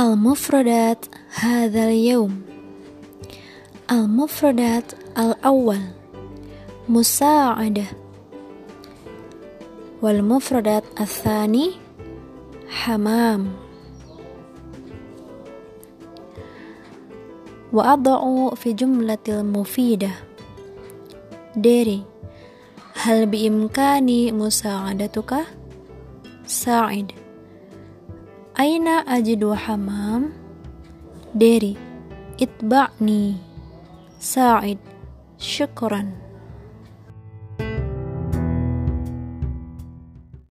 المفردات 0.00 1.06
هذا 1.34 1.84
اليوم 1.84 2.42
المفردات 3.90 4.92
الأول 5.18 5.78
مساعدة 6.88 7.84
والمفردات 10.02 10.84
الثاني 11.00 11.70
حمام 12.68 13.48
وأضع 17.72 18.50
في 18.54 18.72
جملة 18.72 19.18
المفيدة 19.28 20.10
ديري 21.56 22.02
هل 22.94 23.26
بإمكاني 23.26 24.32
مساعدتك؟ 24.32 25.34
ساعد 26.46 27.12
Aina 28.53 29.01
ajidu 29.09 29.49
hamam? 29.57 30.29
Deri. 31.33 31.73
Itba'ni. 32.37 33.41
Sa'id. 34.21 34.77
syukuran. 35.41 36.13